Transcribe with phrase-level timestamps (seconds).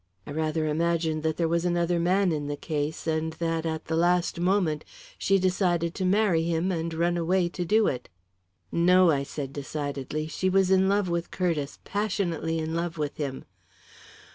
[0.25, 3.95] I rather imagined that there was another man in the case, and that, at the
[3.95, 4.83] last moment,
[5.19, 8.09] she decided to marry him and ran away to do it."
[8.71, 13.45] "No," I said decidedly, "she was in love with Curtiss passionately in love with him."